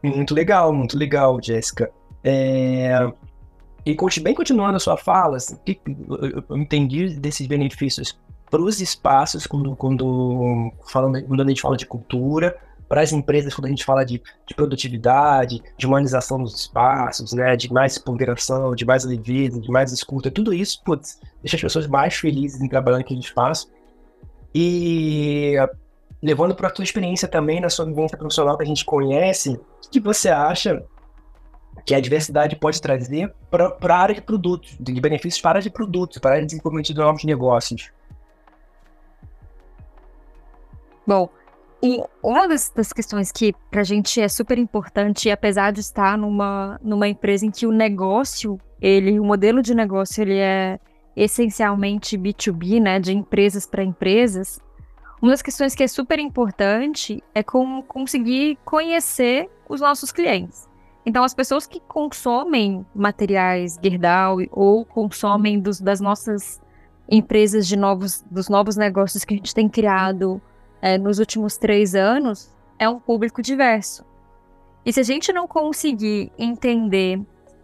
[0.03, 1.91] Muito legal, muito legal, Jéssica.
[2.25, 3.11] É...
[3.85, 5.57] E bem continuando a sua fala, assim,
[6.49, 8.19] eu entendi desses benefícios
[8.51, 12.57] para os espaços, quando, quando, falando, quando a gente fala de cultura,
[12.91, 17.57] para as empresas, quando a gente fala de, de, produtividade, de humanização dos espaços, né,
[17.57, 21.87] de mais ponderação, de mais leveza, de mais escuta, tudo isso, putz, deixa as pessoas
[21.87, 23.71] mais felizes em trabalhar naquele espaço.
[24.53, 25.55] E
[26.23, 29.91] levando para a tua experiência também na sua vivência profissional que a gente conhece, o
[29.91, 30.85] que você acha
[31.85, 35.63] que a diversidade pode trazer para a área de produtos, de benefícios para a área
[35.63, 37.91] de produtos, para a área de desenvolvimento de novos negócios?
[41.07, 41.29] Bom,
[41.83, 46.19] e uma das, das questões que para a gente é super importante, apesar de estar
[46.19, 50.79] numa, numa empresa em que o negócio, ele, o modelo de negócio, ele é
[51.17, 54.61] essencialmente B2B, né, de empresas para empresas,
[55.21, 60.69] uma das questões que é super importante é como conseguir conhecer os nossos clientes.
[61.05, 66.61] Então, as pessoas que consomem materiais Gerdau ou consomem dos, das nossas
[67.09, 70.41] empresas de novos, dos novos negócios que a gente tem criado
[70.81, 74.05] é, nos últimos três anos, é um público diverso.
[74.85, 77.21] E se a gente não conseguir entender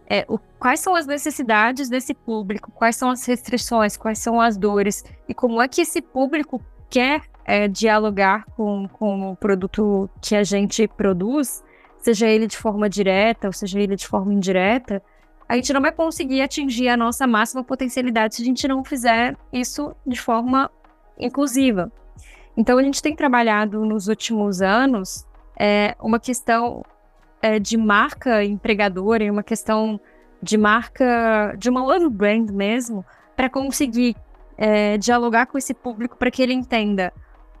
[0.09, 4.57] é, o, quais são as necessidades desse público, quais são as restrições, quais são as
[4.57, 10.35] dores e como é que esse público quer é, dialogar com, com o produto que
[10.35, 11.63] a gente produz,
[11.97, 15.01] seja ele de forma direta ou seja ele de forma indireta,
[15.47, 19.37] a gente não vai conseguir atingir a nossa máxima potencialidade se a gente não fizer
[19.51, 20.69] isso de forma
[21.17, 21.89] inclusiva.
[22.55, 25.25] Então, a gente tem trabalhado nos últimos anos
[25.57, 26.83] é, uma questão
[27.41, 29.99] é, de marca empregadora e uma questão
[30.41, 33.05] de marca, de uma love brand mesmo,
[33.35, 34.17] para conseguir
[34.57, 37.13] é, dialogar com esse público para que ele entenda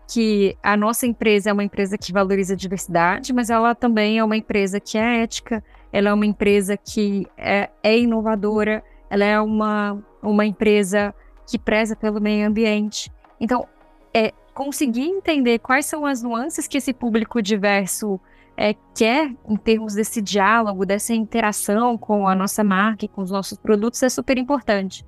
[0.07, 4.23] que a nossa empresa é uma empresa que valoriza a diversidade, mas ela também é
[4.23, 9.39] uma empresa que é ética, ela é uma empresa que é, é inovadora, ela é
[9.39, 11.13] uma, uma empresa
[11.45, 13.11] que preza pelo meio ambiente.
[13.39, 13.67] Então,
[14.13, 18.19] é conseguir entender quais são as nuances que esse público diverso
[18.55, 23.29] é, quer em termos desse diálogo, dessa interação com a nossa marca e com os
[23.29, 25.05] nossos produtos é super importante.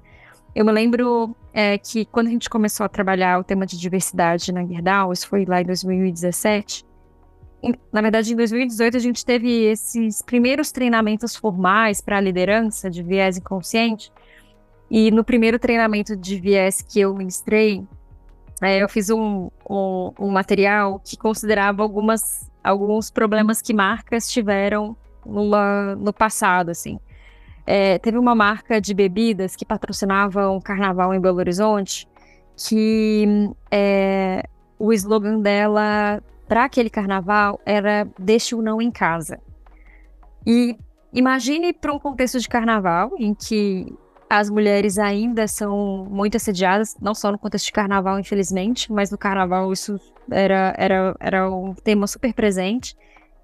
[0.56, 4.52] Eu me lembro é, que quando a gente começou a trabalhar o tema de diversidade
[4.52, 6.86] na Gerdau, isso foi lá em 2017.
[7.62, 12.90] Em, na verdade, em 2018 a gente teve esses primeiros treinamentos formais para a liderança
[12.90, 14.12] de viés inconsciente.
[14.90, 17.86] E no primeiro treinamento de viés que eu ministrei,
[18.62, 24.98] é, eu fiz um, um, um, material que considerava algumas, alguns problemas que marcas tiveram
[25.26, 27.00] numa, no passado, assim.
[27.72, 32.08] É, teve uma marca de bebidas que patrocinava um carnaval em Belo Horizonte,
[32.58, 34.44] que é,
[34.80, 39.40] o slogan dela para aquele carnaval era deixe o não em casa.
[40.48, 40.76] E
[41.14, 43.96] imagine para um contexto de carnaval em que
[44.28, 49.18] as mulheres ainda são muito assediadas, não só no contexto de carnaval, infelizmente, mas no
[49.18, 50.00] carnaval isso
[50.32, 52.98] era, era, era um tema super presente.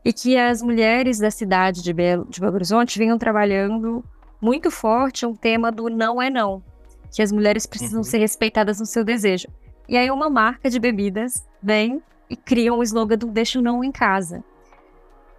[0.04, 4.04] E que as mulheres da cidade de Belo, de Belo Horizonte vinham trabalhando
[4.46, 6.64] muito forte um tema do não é não,
[7.12, 8.04] que as mulheres precisam uhum.
[8.04, 9.48] ser respeitadas no seu desejo.
[9.90, 13.84] E aí uma marca de bebidas vem e cria um slogan do deixa o não
[13.84, 14.44] em casa.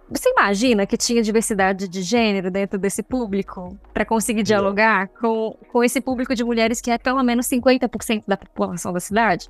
[0.09, 5.83] Você imagina que tinha diversidade de gênero dentro desse público para conseguir dialogar com, com
[5.83, 9.49] esse público de mulheres que é pelo menos 50% da população da cidade?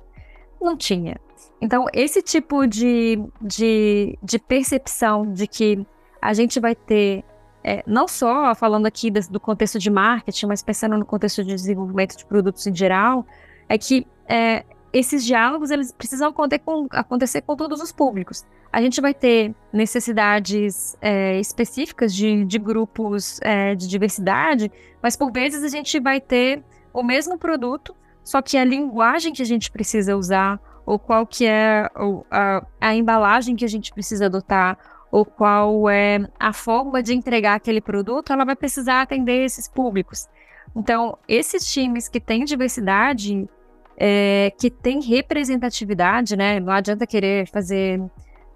[0.60, 1.16] Não tinha.
[1.60, 5.84] Então, esse tipo de, de, de percepção de que
[6.20, 7.24] a gente vai ter,
[7.68, 11.54] é, não só falando aqui do, do contexto de marketing, mas pensando no contexto de
[11.54, 13.26] desenvolvimento de produtos em geral,
[13.68, 18.46] é que é, esses diálogos eles precisam acontecer com, acontecer com todos os públicos.
[18.72, 25.30] A gente vai ter necessidades é, específicas de, de grupos é, de diversidade, mas por
[25.30, 29.70] vezes a gente vai ter o mesmo produto, só que a linguagem que a gente
[29.70, 31.86] precisa usar, ou qual que é
[32.30, 34.78] a, a embalagem que a gente precisa adotar,
[35.10, 40.28] ou qual é a forma de entregar aquele produto, ela vai precisar atender esses públicos.
[40.76, 43.48] Então, esses times que têm diversidade,
[43.96, 46.60] é, que tem representatividade, né?
[46.60, 48.00] Não adianta querer fazer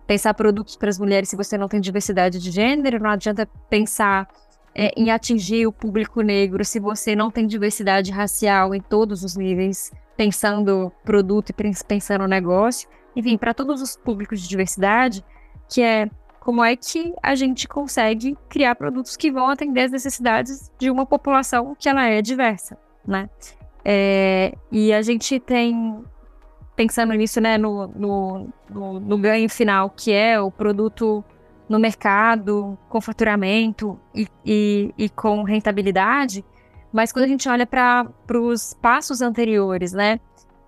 [0.06, 4.28] pensar produtos para as mulheres se você não tem diversidade de gênero, não adianta pensar
[4.74, 9.36] é, em atingir o público negro se você não tem diversidade racial em todos os
[9.36, 12.88] níveis, pensando produto e pensando negócio.
[13.16, 15.24] Enfim, para todos os públicos de diversidade,
[15.68, 16.08] que é
[16.42, 21.06] como é que a gente consegue criar produtos que vão atender as necessidades de uma
[21.06, 22.76] população que ela é diversa,
[23.06, 23.30] né?
[23.84, 26.04] É, e a gente tem,
[26.74, 31.24] pensando nisso, né, no, no, no, no, ganho final, que é o produto
[31.68, 36.44] no mercado, com faturamento e, e, e com rentabilidade,
[36.92, 40.18] mas quando a gente olha para os passos anteriores, né,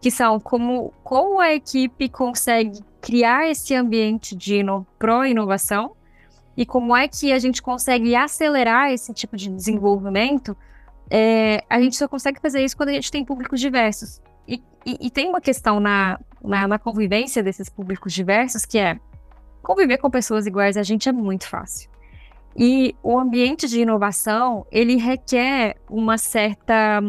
[0.04, 4.60] que são como, como a equipe consegue criar esse ambiente de
[4.98, 5.96] pró-inovação
[6.54, 10.54] e como é que a gente consegue acelerar esse tipo de desenvolvimento,
[11.10, 14.20] é, a gente só consegue fazer isso quando a gente tem públicos diversos.
[14.46, 19.00] E, e, e tem uma questão na, na, na, convivência desses públicos diversos que é
[19.62, 21.90] conviver com pessoas iguais a gente é muito fácil.
[22.54, 27.00] E o ambiente de inovação, ele requer uma certa...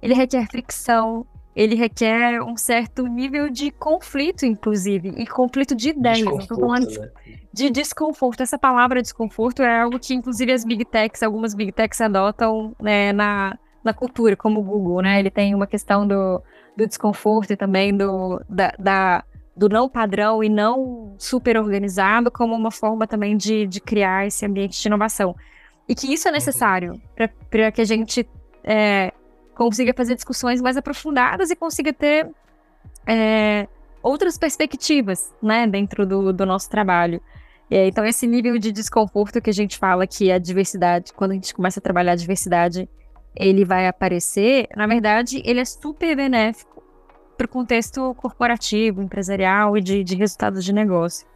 [0.00, 6.38] Ele requer fricção, ele requer um certo nível de conflito, inclusive, e conflito de ideias.
[6.38, 7.10] Estou falando né?
[7.52, 8.42] de desconforto.
[8.42, 13.12] Essa palavra desconforto é algo que, inclusive, as big techs, algumas big techs adotam né,
[13.12, 15.18] na, na cultura, como o Google, né?
[15.18, 16.42] Ele tem uma questão do,
[16.74, 22.54] do desconforto e também do, da, da, do não padrão e não super organizado como
[22.54, 25.36] uma forma também de, de criar esse ambiente de inovação.
[25.86, 26.98] E que isso é necessário
[27.50, 28.26] para que a gente
[28.64, 29.11] é,
[29.54, 32.28] consiga fazer discussões mais aprofundadas e consiga ter
[33.06, 33.68] é,
[34.02, 37.20] outras perspectivas, né, dentro do, do nosso trabalho.
[37.70, 41.34] É, então, esse nível de desconforto que a gente fala que a diversidade, quando a
[41.34, 42.88] gente começa a trabalhar a diversidade,
[43.34, 46.82] ele vai aparecer, na verdade, ele é super benéfico
[47.36, 51.26] para o contexto corporativo, empresarial e de, de resultados de negócio.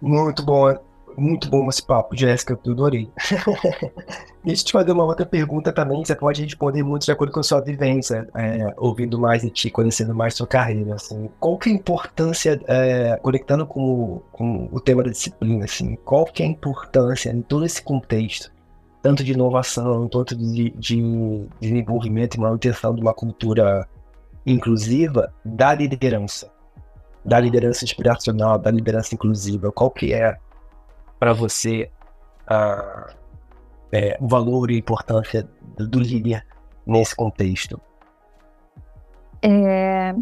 [0.00, 0.76] Muito bom.
[1.16, 3.10] Muito bom esse papo, Jéssica, eu adorei.
[4.44, 7.40] Deixa eu te fazer uma outra pergunta também, você pode responder muito de acordo com
[7.40, 11.30] a sua vivência, é, ouvindo mais de ti, conhecendo mais sua carreira, assim.
[11.40, 16.26] Qual que é a importância, é, conectando com, com, o tema da disciplina, assim, qual
[16.26, 18.52] que é a importância em todo esse contexto,
[19.02, 23.88] tanto de inovação, tanto de, de desenvolvimento e manutenção de uma cultura
[24.44, 26.52] inclusiva, da liderança?
[27.24, 30.36] Da liderança inspiracional, da liderança inclusiva, qual que é
[31.18, 31.90] para você
[32.46, 33.14] a,
[33.94, 36.44] é, o valor e a importância do líder
[36.84, 37.80] nesse contexto?
[39.40, 40.14] É,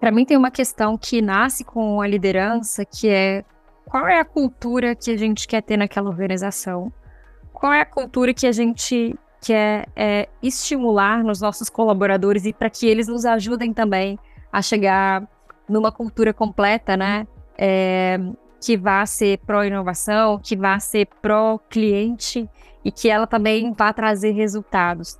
[0.00, 3.44] para mim tem uma questão que nasce com a liderança, que é
[3.84, 6.90] qual é a cultura que a gente quer ter naquela organização?
[7.52, 12.70] Qual é a cultura que a gente quer é, estimular nos nossos colaboradores e para
[12.70, 14.18] que eles nos ajudem também
[14.50, 15.28] a chegar
[15.68, 17.26] numa cultura completa, né?
[17.58, 18.18] É,
[18.60, 22.48] que vá ser pró-inovação, que vá ser pró-cliente
[22.84, 25.18] e que ela também vá trazer resultados.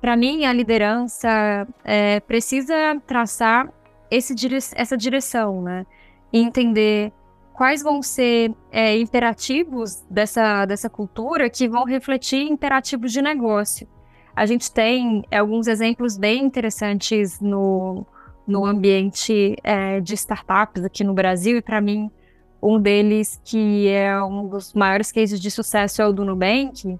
[0.00, 3.72] para mim, a liderança é, precisa traçar
[4.10, 4.34] esse,
[4.74, 5.86] essa direção, né?
[6.30, 7.10] E entender
[7.54, 13.88] quais vão ser é, imperativos dessa, dessa cultura que vão refletir imperativos de negócio.
[14.36, 18.04] A gente tem alguns exemplos bem interessantes no,
[18.46, 22.10] no ambiente é, de startups aqui no Brasil, e para mim,
[22.64, 26.98] um deles que é um dos maiores cases de sucesso é o do Nubank.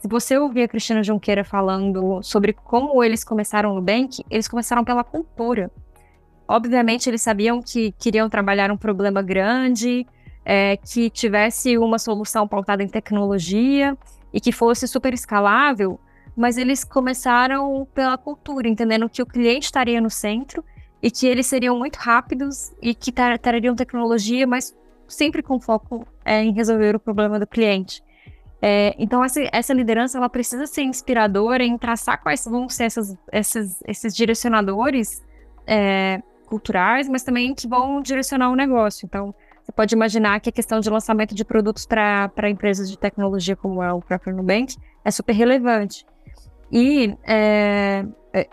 [0.00, 4.82] Se você ouvir a Cristina Junqueira falando sobre como eles começaram no Nubank, eles começaram
[4.84, 5.70] pela cultura.
[6.48, 10.04] Obviamente, eles sabiam que queriam trabalhar um problema grande,
[10.44, 13.96] é, que tivesse uma solução pautada em tecnologia
[14.32, 15.98] e que fosse super escalável,
[16.36, 20.64] mas eles começaram pela cultura, entendendo que o cliente estaria no centro
[21.00, 24.74] e que eles seriam muito rápidos e que trariam tecnologia, mas
[25.08, 28.02] sempre com foco é, em resolver o problema do cliente.
[28.60, 33.14] É, então, essa, essa, liderança ela precisa ser inspiradora em traçar quais vão ser essas,
[33.30, 35.22] essas, esses direcionadores
[35.66, 39.04] é, culturais, mas também que vão direcionar o negócio.
[39.04, 43.56] Então, você pode imaginar que a questão de lançamento de produtos para empresas de tecnologia
[43.56, 46.06] como é o próprio Nubank é super relevante.
[46.70, 48.48] E, é, é,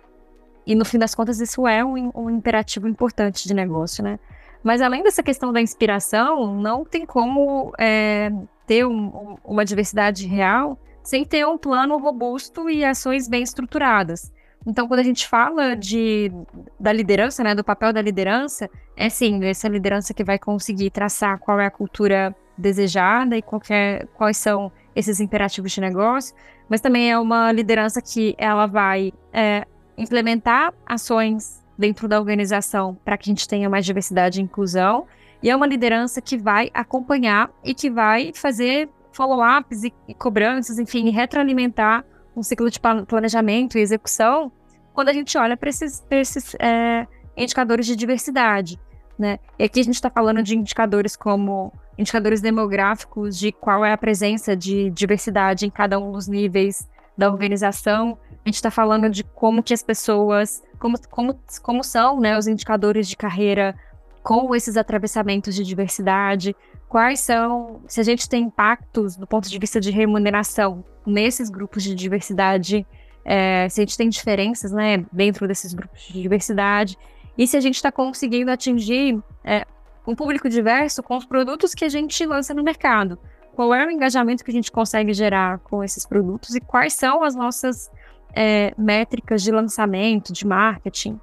[0.65, 4.19] e no fim das contas, isso é um, um imperativo importante de negócio, né?
[4.63, 8.31] Mas além dessa questão da inspiração, não tem como é,
[8.67, 14.31] ter um, uma diversidade real sem ter um plano robusto e ações bem estruturadas.
[14.65, 16.31] Então, quando a gente fala de,
[16.79, 21.39] da liderança, né, do papel da liderança, é sim, essa liderança que vai conseguir traçar
[21.39, 26.35] qual é a cultura desejada e qualquer, quais são esses imperativos de negócio,
[26.69, 29.65] mas também é uma liderança que ela vai é,
[29.97, 35.05] implementar ações dentro da organização para que a gente tenha mais diversidade e inclusão,
[35.41, 40.77] e é uma liderança que vai acompanhar e que vai fazer follow-ups e, e cobranças,
[40.77, 42.05] enfim, retroalimentar
[42.35, 44.51] um ciclo de planejamento e execução
[44.93, 48.79] quando a gente olha para esses, esses é, indicadores de diversidade.
[49.17, 49.39] Né?
[49.57, 53.97] E aqui a gente está falando de indicadores como indicadores demográficos de qual é a
[53.97, 58.17] presença de diversidade em cada um dos níveis da organização.
[58.43, 62.47] A gente está falando de como que as pessoas, como, como, como são né, os
[62.47, 63.75] indicadores de carreira
[64.23, 66.55] com esses atravessamentos de diversidade,
[66.87, 71.83] quais são, se a gente tem impactos do ponto de vista de remuneração nesses grupos
[71.83, 72.85] de diversidade,
[73.23, 76.97] é, se a gente tem diferenças né, dentro desses grupos de diversidade,
[77.37, 79.65] e se a gente está conseguindo atingir é,
[80.05, 83.17] um público diverso com os produtos que a gente lança no mercado.
[83.53, 87.23] Qual é o engajamento que a gente consegue gerar com esses produtos e quais são
[87.23, 87.91] as nossas
[88.35, 91.19] é, métricas de lançamento, de marketing,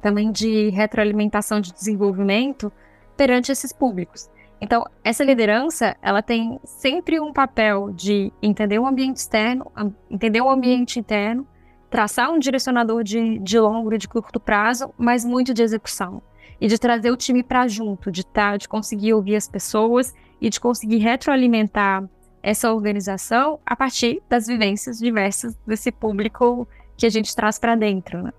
[0.00, 2.72] também de retroalimentação de desenvolvimento
[3.16, 4.30] perante esses públicos.
[4.60, 9.70] Então, essa liderança, ela tem sempre um papel de entender o ambiente externo,
[10.10, 11.46] entender o ambiente interno,
[11.90, 16.22] traçar um direcionador de, de longo e de curto prazo, mas muito de execução.
[16.58, 20.48] E de trazer o time para junto, de, tá, de conseguir ouvir as pessoas e
[20.48, 22.08] de conseguir retroalimentar
[22.46, 26.66] essa organização a partir das vivências diversas desse público
[26.96, 28.22] que a gente traz para dentro.
[28.22, 28.32] Né?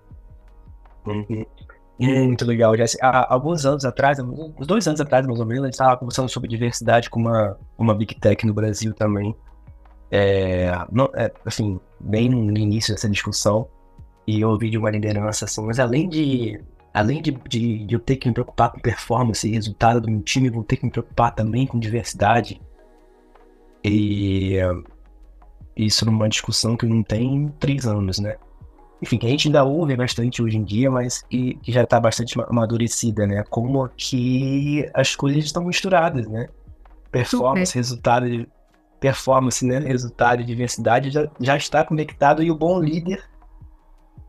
[1.06, 1.44] Uhum.
[1.98, 3.06] Muito legal, Jéssica.
[3.06, 6.30] Há alguns anos atrás, uns dois anos atrás, mais ou menos, a gente estava conversando
[6.30, 9.36] sobre diversidade com uma, uma Big Tech no Brasil também.
[10.10, 13.68] É, não, é, assim, bem no início dessa discussão.
[14.26, 16.58] E eu ouvi de uma liderança assim, mas além de.
[16.94, 20.22] Além de, de, de eu ter que me preocupar com performance e resultado do meu
[20.22, 22.58] time, vou ter que me preocupar também com diversidade.
[23.84, 24.56] E
[25.76, 28.36] isso numa discussão que não tem três anos, né?
[29.00, 32.00] enfim, que a gente ainda ouve bastante hoje em dia, mas que, que já está
[32.00, 33.44] bastante amadurecida, né?
[33.48, 36.48] Como que as coisas estão misturadas, né?
[37.10, 37.78] Performance, Super.
[37.78, 38.48] resultado de
[38.98, 39.78] performance, né?
[39.78, 43.22] Resultado de diversidade já, já está conectado e o bom líder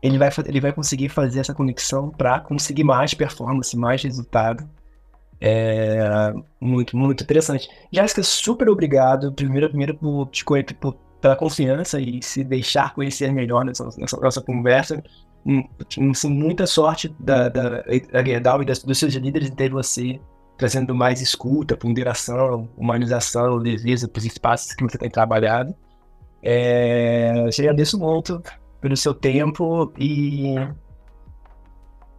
[0.00, 4.66] ele vai, ele vai conseguir fazer essa conexão para conseguir mais performance, mais resultado.
[5.40, 7.68] É muito, muito interessante.
[7.90, 9.32] Jéssica, super obrigado.
[9.32, 10.28] Primeiro, primeiro por
[10.78, 15.02] por pela confiança e se deixar conhecer melhor nessa, nessa nossa conversa.
[16.10, 20.20] Assim, muita sorte da, da, da Gerdau e das, dos seus líderes em ter você
[20.56, 25.74] trazendo mais escuta, ponderação, humanização, leveza para os espaços que você tem trabalhado.
[26.42, 28.42] É, te agradeço muito
[28.80, 30.54] pelo seu tempo e,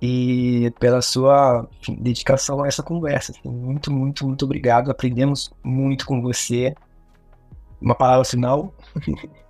[0.01, 3.31] e pela sua enfim, dedicação a essa conversa.
[3.31, 4.89] Assim, muito, muito, muito obrigado.
[4.89, 6.73] Aprendemos muito com você.
[7.79, 8.73] Uma palavra final?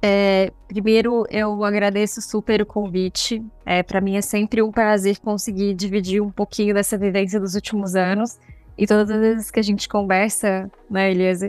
[0.00, 3.44] É, primeiro, eu agradeço super o convite.
[3.66, 7.96] É, para mim é sempre um prazer conseguir dividir um pouquinho dessa vivência dos últimos
[7.96, 8.38] anos.
[8.76, 11.40] E todas as vezes que a gente conversa, né, Elias,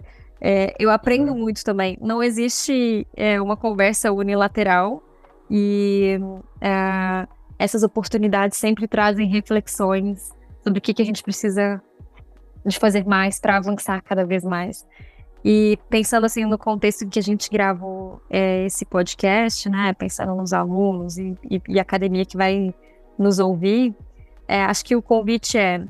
[0.41, 1.97] É, eu aprendo muito também.
[2.01, 5.03] Não existe é, uma conversa unilateral
[5.51, 6.17] e
[6.61, 7.27] é,
[7.59, 10.33] essas oportunidades sempre trazem reflexões
[10.63, 11.81] sobre o que, que a gente precisa
[12.65, 14.87] de fazer mais para avançar cada vez mais.
[15.43, 20.35] E pensando assim no contexto em que a gente gravou é, esse podcast, né, pensando
[20.35, 22.73] nos alunos e, e, e academia que vai
[23.17, 23.95] nos ouvir,
[24.47, 25.85] é, acho que o convite é,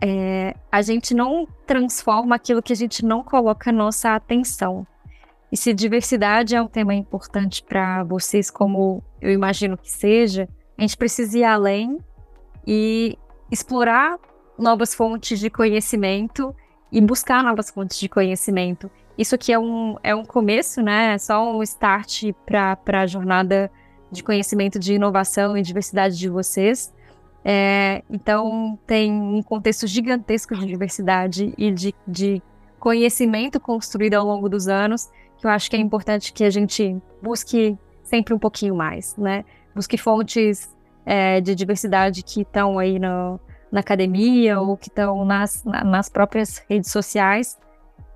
[0.00, 4.86] é, a gente não transforma aquilo que a gente não coloca nossa atenção.
[5.50, 10.82] E se diversidade é um tema importante para vocês, como eu imagino que seja, a
[10.82, 11.98] gente precisa ir além
[12.66, 13.18] e
[13.50, 14.18] explorar
[14.58, 16.54] novas fontes de conhecimento
[16.92, 18.90] e buscar novas fontes de conhecimento.
[19.16, 21.14] Isso aqui é um, é um começo, né?
[21.14, 23.70] É só um start para a jornada
[24.10, 26.92] de conhecimento, de inovação e diversidade de vocês.
[27.44, 32.42] É, então, tem um contexto gigantesco de diversidade e de, de
[32.78, 36.96] conhecimento construído ao longo dos anos, que eu acho que é importante que a gente
[37.22, 39.44] busque sempre um pouquinho mais, né?
[39.74, 40.74] Busque fontes
[41.06, 43.38] é, de diversidade que estão aí no,
[43.70, 47.58] na academia ou que estão nas, nas próprias redes sociais,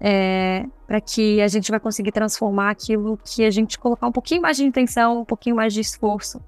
[0.01, 4.43] é, para que a gente vai conseguir transformar aquilo que a gente colocar um pouquinho
[4.43, 6.43] mais de intenção, um pouquinho mais de esforço,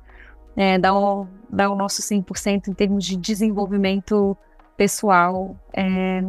[0.57, 4.37] é, dar, o, dar o nosso 100% em termos de desenvolvimento
[4.77, 6.21] pessoal é,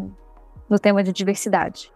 [0.70, 1.92] no tema de diversidade.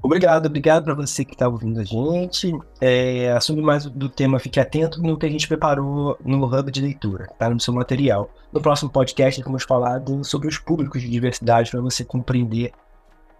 [0.00, 2.56] Obrigado, obrigado para você que está ouvindo a gente.
[2.80, 6.80] É, sobre mais do tema, fique atento no que a gente preparou no Hub de
[6.80, 7.50] Leitura, tá?
[7.50, 8.30] No seu material.
[8.52, 12.72] No próximo podcast, vamos falar sobre os públicos de diversidade para você compreender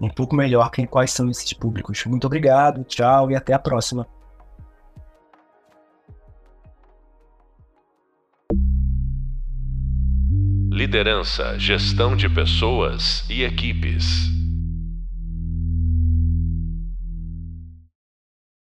[0.01, 2.05] um pouco melhor quem, quais são esses públicos.
[2.07, 4.07] Muito obrigado, tchau e até a próxima.
[10.71, 14.38] Liderança, gestão de pessoas e equipes.